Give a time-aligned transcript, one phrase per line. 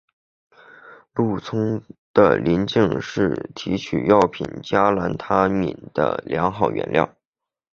[1.13, 7.15] 鹿葱的鳞茎是提取药品加兰他敏的良好原料。